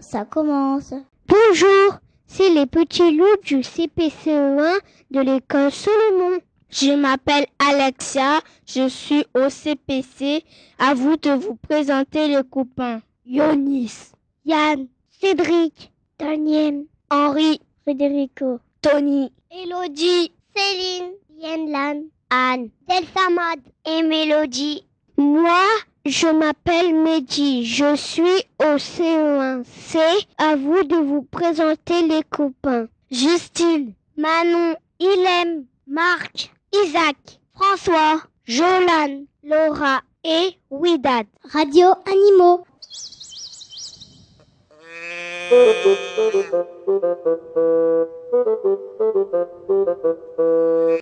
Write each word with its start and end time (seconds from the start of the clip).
Ça 0.00 0.24
commence. 0.24 0.92
Bonjour, 1.28 1.98
c'est 2.26 2.50
les 2.50 2.66
petits 2.66 3.16
loups 3.16 3.40
du 3.44 3.60
CPCE1 3.60 4.80
de 5.12 5.20
l'école 5.20 5.70
Solomon. 5.70 6.40
Je 6.68 6.92
m'appelle 6.92 7.46
Alexia, 7.60 8.40
je 8.66 8.88
suis 8.88 9.24
au 9.36 9.48
CPC. 9.48 10.42
À 10.78 10.94
vous 10.94 11.16
de 11.16 11.30
vous 11.30 11.54
présenter 11.54 12.26
les 12.26 12.42
copains. 12.42 13.02
Yonis, 13.24 14.10
Yann, 14.44 14.88
Cédric, 15.20 15.92
Daniel, 16.18 16.86
Henri, 17.08 17.60
Federico, 17.84 18.58
Tony, 18.80 19.32
Elodie, 19.50 20.32
Céline, 20.56 21.12
Yenlan, 21.38 22.02
Anne, 22.30 22.70
Delsamad 22.88 23.60
et 23.86 24.02
Mélodie. 24.02 24.84
Moi, 25.16 25.62
je 26.04 26.26
m'appelle 26.26 26.94
Mehdi, 26.94 27.64
je 27.64 27.94
suis 27.94 28.44
au 28.58 28.76
CE1. 28.76 29.62
C'est 29.64 30.26
à 30.38 30.56
vous 30.56 30.82
de 30.82 30.96
vous 30.96 31.22
présenter 31.22 32.02
les 32.02 32.22
copains. 32.24 32.86
Justine, 33.10 33.92
Manon, 34.16 34.74
Ilem, 34.98 35.64
Marc, 35.86 36.52
Isaac, 36.72 37.16
François, 37.54 38.22
Jolan, 38.46 39.24
Laura 39.44 40.00
et 40.24 40.56
Widad. 40.70 41.26
Radio 41.52 41.88
Animaux. 42.06 42.64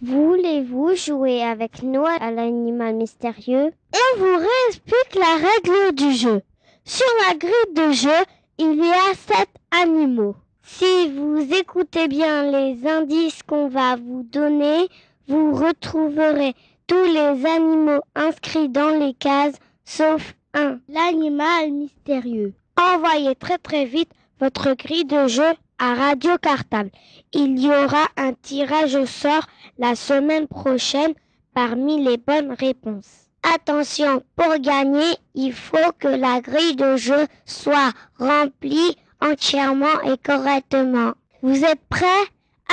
Voulez-vous 0.02 0.94
jouer 0.96 1.42
avec 1.42 1.82
nous 1.82 2.04
à 2.04 2.30
l'animal 2.30 2.94
mystérieux? 2.96 3.70
On 3.94 4.18
vous 4.18 4.36
réexplique 4.36 5.14
la 5.14 5.36
règle 5.36 5.94
du 5.94 6.12
jeu. 6.12 6.42
Sur 6.84 7.06
la 7.28 7.36
grille 7.36 7.74
de 7.74 7.92
jeu, 7.92 8.24
il 8.58 8.74
y 8.74 8.90
a 8.90 9.14
sept 9.14 9.50
animaux. 9.70 10.34
Si 10.62 11.08
vous 11.10 11.38
écoutez 11.54 12.08
bien 12.08 12.50
les 12.50 12.86
indices 12.88 13.42
qu'on 13.44 13.68
va 13.68 13.96
vous 13.96 14.24
donner, 14.24 14.88
vous 15.28 15.54
retrouverez 15.54 16.54
tous 16.88 17.04
les 17.04 17.46
animaux 17.46 18.00
inscrits 18.16 18.68
dans 18.68 18.98
les 18.98 19.14
cases, 19.14 19.54
sauf 19.84 20.34
un, 20.54 20.80
l'animal 20.88 21.70
mystérieux. 21.70 22.52
Envoyez 22.76 23.34
très 23.36 23.58
très 23.58 23.84
vite 23.84 24.10
votre 24.40 24.72
grille 24.74 25.04
de 25.04 25.28
jeu 25.28 25.52
à 25.78 25.94
Radio 25.94 26.36
Cartable. 26.38 26.90
Il 27.32 27.58
y 27.60 27.68
aura 27.68 28.06
un 28.16 28.32
tirage 28.32 28.96
au 28.96 29.06
sort 29.06 29.46
la 29.78 29.94
semaine 29.94 30.48
prochaine 30.48 31.12
parmi 31.54 32.02
les 32.02 32.16
bonnes 32.16 32.52
réponses. 32.58 33.28
Attention, 33.42 34.22
pour 34.36 34.58
gagner, 34.58 35.14
il 35.34 35.52
faut 35.52 35.92
que 35.98 36.08
la 36.08 36.40
grille 36.40 36.76
de 36.76 36.96
jeu 36.96 37.26
soit 37.44 37.92
remplie 38.18 38.96
entièrement 39.20 40.00
et 40.04 40.18
correctement. 40.18 41.12
Vous 41.42 41.64
êtes 41.64 41.80
prêts? 41.88 42.06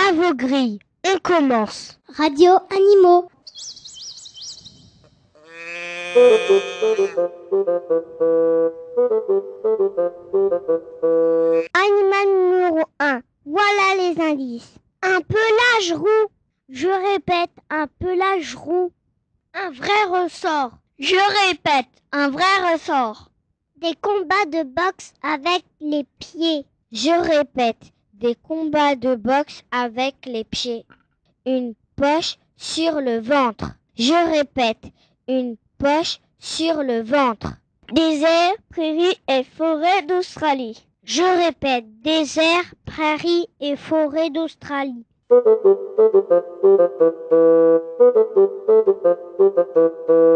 À 0.10 0.12
vos 0.14 0.36
grilles. 0.36 0.80
On 1.08 1.18
commence. 1.20 2.00
Radio 2.18 2.52
Animaux. 2.70 3.30
Animal 11.74 12.28
numéro 12.28 12.82
1. 13.00 13.22
Voilà 13.46 13.96
les 14.00 14.20
indices. 14.20 14.74
Un 15.04 15.22
pelage 15.22 15.94
roux. 15.94 16.28
Je 16.70 16.88
répète, 16.88 17.52
un 17.70 17.86
pelage 18.00 18.56
roux. 18.56 18.92
Un 19.54 19.70
vrai 19.70 20.06
ressort. 20.10 20.72
Je 20.98 21.50
répète, 21.50 21.86
un 22.12 22.30
vrai 22.30 22.74
ressort. 22.74 23.30
Des 23.76 23.94
combats 24.02 24.46
de 24.48 24.64
boxe 24.64 25.14
avec 25.22 25.64
les 25.80 26.06
pieds. 26.18 26.66
Je 26.92 27.12
répète, 27.12 27.92
des 28.14 28.34
combats 28.34 28.96
de 28.96 29.14
boxe 29.14 29.62
avec 29.72 30.16
les 30.26 30.46
pieds. 30.46 30.84
Une 31.46 31.76
poche 31.96 32.38
sur 32.56 33.02
le 33.02 33.20
ventre. 33.20 33.74
Je 33.96 34.32
répète, 34.32 34.84
une 35.28 35.58
poche 35.78 36.20
sur 36.40 36.84
le 36.84 37.02
ventre. 37.02 37.54
Désert, 37.94 38.54
prairies 38.70 39.18
et 39.30 39.44
forêts 39.44 40.02
d'Australie. 40.04 40.86
Je 41.04 41.46
répète, 41.46 41.86
désert, 42.02 42.74
prairies 42.86 43.48
et 43.62 43.76
forêts 43.76 44.30
d'Australie. 44.30 45.06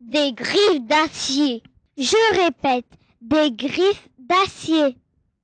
Des 0.00 0.32
griffes 0.32 0.80
d'acier. 0.82 1.62
Je 1.96 2.42
répète, 2.42 2.86
des 3.22 3.50
griffes 3.50 4.08
d'acier. 4.18 4.96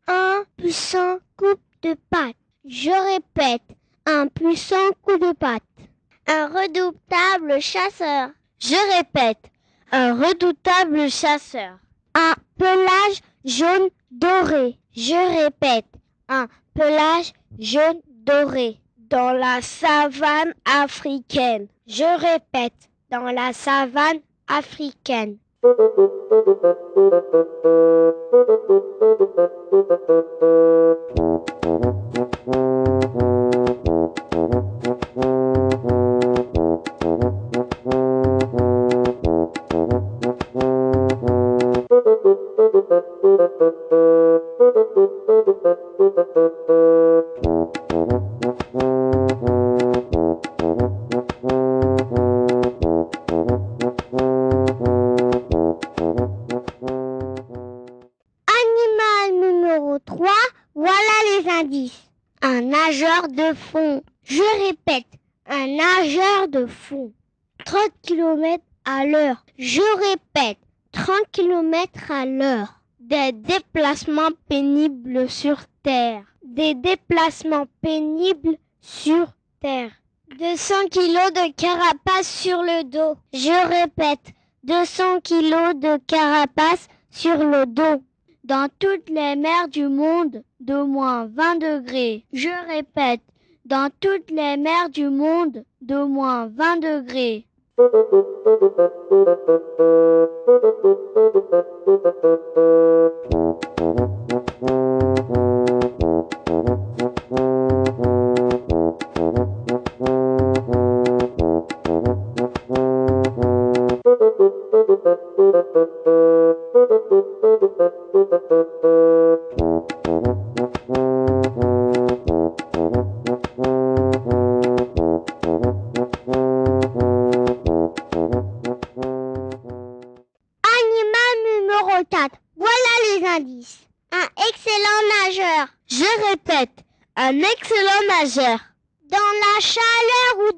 Un 0.07 0.45
puissant 0.57 1.19
coup 1.37 1.55
de 1.83 1.97
patte. 2.11 2.37
Je 2.67 2.91
répète, 2.91 3.63
un 4.07 4.27
puissant 4.29 4.91
coup 5.03 5.17
de 5.17 5.33
patte. 5.33 5.63
Un 6.27 6.49
redoutable 6.49 7.61
chasseur. 7.61 8.31
Je 8.59 8.97
répète, 8.97 9.51
un 9.95 10.15
redoutable 10.15 11.09
chasseur. 11.09 11.79
Un 12.15 12.35
pelage 12.59 13.21
jaune 13.45 13.91
doré. 14.11 14.77
Je 14.97 15.45
répète, 15.45 15.87
un 16.29 16.49
pelage 16.75 17.33
jaune 17.61 18.01
doré. 18.09 18.79
Dans 18.99 19.33
la 19.33 19.61
savane 19.63 20.53
africaine. 20.65 21.69
Je 21.87 22.03
répète, 22.03 22.89
dans 23.11 23.31
la 23.31 23.53
savane 23.53 24.19
africaine. 24.49 25.37
De 63.29 63.55
fond. 63.55 64.03
Je 64.25 64.43
répète, 64.67 65.07
un 65.47 65.67
nageur 65.67 66.49
de 66.49 66.67
fond. 66.67 67.13
30 67.65 67.81
km 68.03 68.63
à 68.85 69.07
l'heure. 69.07 69.45
Je 69.59 69.81
répète, 70.09 70.59
30 70.93 71.17
km 71.33 72.11
à 72.11 72.27
l'heure. 72.27 72.81
Des 73.07 73.33
déplacements 73.33 74.31
pénibles 74.49 75.29
sur 75.29 75.59
Terre. 75.83 76.25
Des 76.43 76.73
déplacements 76.73 77.67
pénibles 77.83 78.57
sur 78.81 79.27
terre. 79.61 79.91
200 80.39 80.75
kilos 80.91 81.31
de 81.35 81.53
carapace 81.53 82.27
sur 82.27 82.63
le 82.63 82.83
dos. 82.85 83.19
Je 83.35 83.83
répète, 83.83 84.33
200 84.63 85.21
kilos 85.21 85.75
de 85.75 85.99
carapace 86.07 86.89
sur 87.11 87.37
le 87.37 87.67
dos. 87.67 88.03
Dans 88.43 88.71
toutes 88.79 89.11
les 89.11 89.37
mers 89.37 89.69
du 89.69 89.87
monde, 89.87 90.43
de 90.61 90.83
moins 90.83 91.27
20 91.27 91.57
degrés. 91.57 92.25
Je 92.33 92.49
répète, 92.69 93.21
dans 93.67 93.91
toutes 94.01 94.31
les 94.31 94.57
mers 94.57 94.89
du 94.89 95.11
monde, 95.11 95.63
de 95.83 96.03
moins 96.05 96.47
20 96.47 96.79
degrés. 96.79 97.47
Animal 97.77 98.25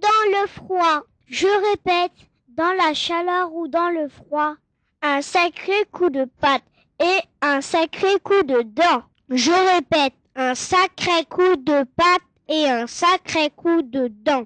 dans. 0.01 1.03
Je 1.27 1.47
répète, 1.71 2.13
dans 2.49 2.73
la 2.73 2.95
chaleur 2.95 3.55
ou 3.55 3.69
dans 3.69 3.91
le 3.91 4.09
froid. 4.09 4.55
Un 5.03 5.23
sacré 5.23 5.85
coup 5.93 6.11
de 6.11 6.27
patte 6.41 6.65
et 7.01 7.21
un 7.43 7.61
sacré 7.61 8.19
coup 8.23 8.43
de 8.45 8.63
dent. 8.63 9.03
Je 9.29 9.53
répète, 9.75 10.15
un 10.35 10.55
sacré 10.55 11.25
coup 11.29 11.57
de 11.57 11.85
patte 11.97 12.23
et 12.49 12.69
un 12.69 12.87
sacré 12.87 13.51
coup 13.51 13.83
de 13.83 14.09
dent. 14.09 14.45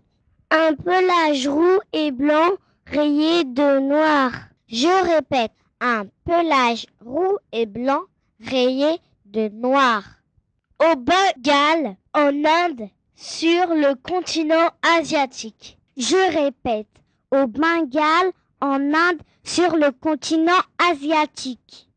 Un 0.50 0.75
pelage 0.75 1.47
roux 1.47 1.81
et 1.93 2.11
blanc 2.11 2.50
rayé 2.87 3.44
de 3.44 3.79
noir. 3.81 4.32
Je 4.69 5.15
répète, 5.15 5.53
un 5.81 6.05
pelage 6.25 6.87
roux 7.05 7.37
et 7.53 7.67
blanc 7.67 8.03
rayé 8.41 8.99
de 9.27 9.49
noir. 9.49 10.03
Au 10.81 10.97
Bengale, 10.97 11.97
en 12.15 12.44
Inde, 12.44 12.88
sur 13.20 13.75
le 13.75 13.94
continent 13.96 14.70
asiatique. 14.99 15.78
Je 15.99 16.43
répète, 16.43 16.87
au 17.31 17.46
Bengale, 17.46 18.32
en 18.62 18.81
Inde, 18.94 19.20
sur 19.44 19.76
le 19.76 19.93
continent 19.93 20.52
asiatique. 20.90 21.90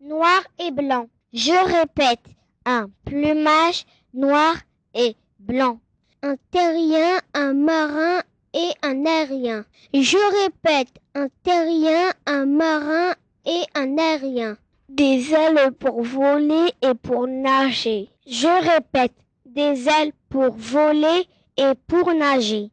Noir 0.00 0.42
et 0.58 0.70
blanc. 0.70 1.08
Je 1.32 1.52
répète, 1.52 2.24
un 2.64 2.90
plumage 3.04 3.84
noir 4.14 4.54
et 4.94 5.16
blanc. 5.38 5.78
Un 6.22 6.36
terrien, 6.50 7.18
un 7.34 7.54
marin 7.54 8.20
et 8.52 8.70
un 8.82 9.06
aérien. 9.06 9.64
Je 9.94 10.42
répète, 10.42 10.92
un 11.14 11.28
terrien, 11.42 12.12
un 12.26 12.46
marin 12.46 13.14
et 13.46 13.62
un 13.74 13.96
aérien. 13.96 14.56
Des 14.88 15.32
ailes 15.32 15.72
pour 15.78 16.02
voler 16.02 16.72
et 16.82 16.94
pour 16.94 17.26
nager. 17.26 18.08
Je 18.26 18.72
répète, 18.72 19.14
des 19.46 19.88
ailes 19.88 20.12
pour 20.28 20.52
voler 20.52 21.26
et 21.56 21.72
pour 21.86 22.12
nager. 22.12 22.70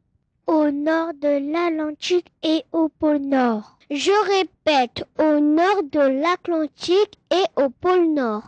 Au 0.48 0.72
nord 0.72 1.14
de 1.14 1.52
l'Atlantique 1.52 2.32
et 2.44 2.64
au 2.72 2.90
pôle 2.90 3.18
Nord. 3.20 3.77
Je 3.90 4.12
répète, 4.12 5.06
au 5.18 5.40
nord 5.40 5.84
de 5.90 6.22
l'Atlantique 6.22 7.18
et 7.32 7.46
au 7.56 7.70
pôle 7.70 8.14
Nord. 8.14 8.44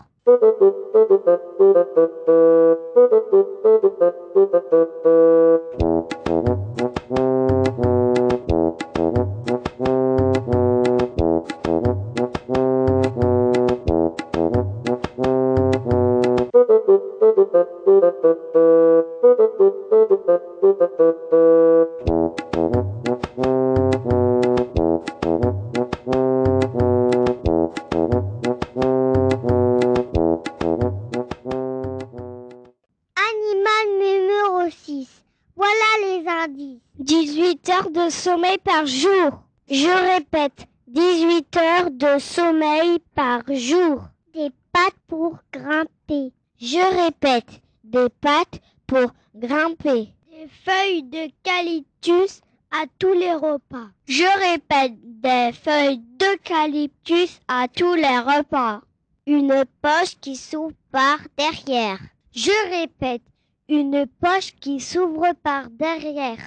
De 38.09 38.13
sommeil 38.13 38.57
par 38.63 38.87
jour. 38.87 39.43
Je 39.69 40.15
répète, 40.15 40.65
18 40.87 41.57
heures 41.57 41.91
de 41.91 42.17
sommeil 42.17 42.97
par 43.13 43.41
jour. 43.49 44.01
Des 44.33 44.49
pattes 44.73 44.97
pour 45.07 45.37
grimper. 45.53 46.33
Je 46.59 47.03
répète, 47.03 47.61
des 47.83 48.09
pattes 48.19 48.61
pour 48.87 49.11
grimper. 49.35 50.11
Des 50.31 50.47
feuilles 50.65 51.03
d'eucalyptus 51.03 52.41
à 52.71 52.85
tous 52.97 53.13
les 53.13 53.35
repas. 53.35 53.89
Je 54.07 54.49
répète, 54.49 54.93
des 55.03 55.51
feuilles 55.53 56.01
d'eucalyptus 56.19 57.39
à 57.47 57.67
tous 57.67 57.93
les 57.93 58.19
repas. 58.31 58.81
Une 59.27 59.65
poche 59.83 60.17
qui 60.19 60.35
s'ouvre 60.35 60.73
par 60.91 61.19
derrière. 61.37 61.99
Je 62.31 62.79
répète, 62.79 63.21
une 63.67 64.07
poche 64.19 64.55
qui 64.59 64.79
s'ouvre 64.79 65.31
par 65.43 65.69
derrière. 65.69 66.39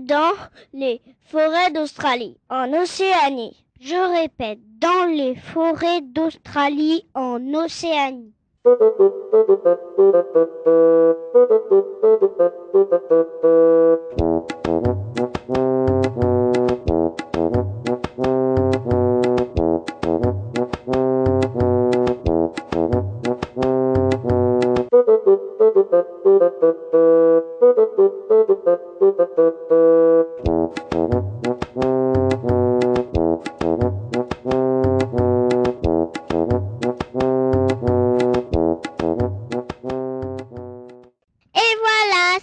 Dans 0.00 0.32
les 0.72 1.02
forêts 1.26 1.70
d'Australie, 1.70 2.38
en 2.48 2.72
Océanie. 2.72 3.62
Je 3.80 4.22
répète, 4.22 4.58
dans 4.78 5.06
les 5.06 5.34
forêts 5.34 6.00
d'Australie, 6.00 7.04
en 7.14 7.38
Océanie. 7.52 8.32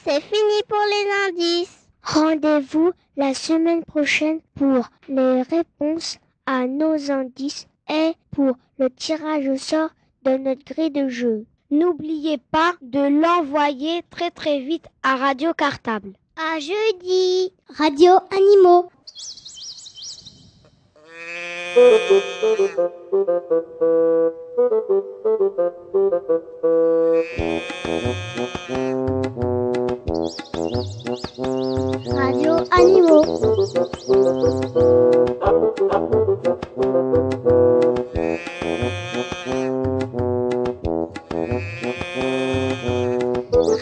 C'est 0.03 0.21
fini 0.21 0.63
pour 0.67 0.79
les 0.89 1.07
indices. 1.29 1.87
Rendez-vous 2.03 2.91
la 3.17 3.33
semaine 3.33 3.83
prochaine 3.83 4.39
pour 4.55 4.89
les 5.07 5.41
réponses 5.41 6.17
à 6.45 6.65
nos 6.67 7.11
indices 7.11 7.67
et 7.89 8.13
pour 8.31 8.55
le 8.77 8.89
tirage 8.89 9.47
au 9.47 9.57
sort 9.57 9.89
de 10.23 10.37
notre 10.37 10.63
grille 10.65 10.91
de 10.91 11.09
jeu. 11.09 11.45
N'oubliez 11.71 12.37
pas 12.37 12.73
de 12.81 13.21
l'envoyer 13.21 14.01
très 14.09 14.31
très 14.31 14.59
vite 14.59 14.85
à 15.03 15.17
Radio 15.17 15.53
Cartable. 15.53 16.13
À 16.35 16.59
jeudi. 16.59 17.53
Radio 17.77 18.13
Animaux. 18.31 18.89
Radio 32.15 32.65
Animaux. 32.71 33.25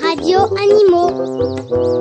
Radio 0.01 0.39
Animaux. 0.57 1.96